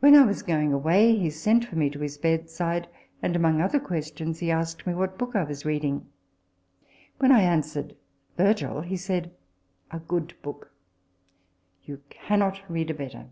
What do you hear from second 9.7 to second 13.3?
A good book! you cannot read a better.